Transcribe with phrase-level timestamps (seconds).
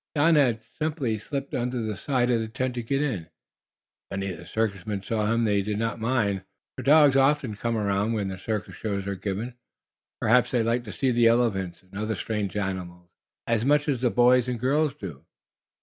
[0.15, 3.25] Don had simply slipped under the side of the tent to get in.
[3.25, 3.29] If
[4.11, 6.41] any of the circus men saw him they did not mind,
[6.75, 9.53] for dogs often come around where circus shows are given.
[10.19, 13.11] Perhaps they like to see the elephants and other strange animals,
[13.45, 15.23] as much as the boys and girls do.